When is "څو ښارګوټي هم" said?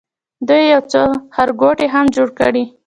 0.91-2.05